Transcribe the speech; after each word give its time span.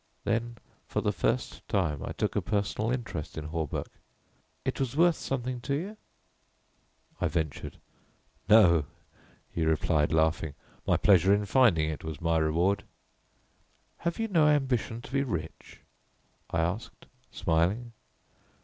Then 0.23 0.57
for 0.87 0.99
the 0.99 1.11
first 1.11 1.61
time 1.69 2.01
I 2.03 2.11
took 2.13 2.35
a 2.35 2.41
personal 2.41 2.89
interest 2.89 3.37
in 3.37 3.45
Hawberk. 3.45 3.99
"It 4.65 4.79
was 4.79 4.97
worth 4.97 5.15
something 5.15 5.61
to 5.61 5.75
you," 5.75 5.97
I 7.19 7.27
ventured. 7.27 7.77
"No," 8.49 8.85
he 9.53 9.63
replied, 9.63 10.11
laughing, 10.11 10.55
"my 10.87 10.97
pleasure 10.97 11.35
in 11.35 11.45
finding 11.45 11.87
it 11.87 12.03
was 12.03 12.19
my 12.19 12.39
reward." 12.39 12.83
"Have 13.99 14.17
you 14.17 14.27
no 14.27 14.47
ambition 14.47 15.03
to 15.03 15.11
be 15.11 15.21
rich?" 15.21 15.81
I 16.49 16.61
asked, 16.61 17.05
smiling. 17.29 17.91